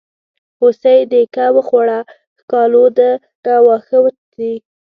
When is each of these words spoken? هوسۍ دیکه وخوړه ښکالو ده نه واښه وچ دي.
هوسۍ 0.59 0.99
دیکه 1.11 1.45
وخوړه 1.55 1.99
ښکالو 2.39 2.85
ده 2.97 3.09
نه 3.43 3.53
واښه 3.65 3.97
وچ 4.03 4.17
دي. 4.37 4.53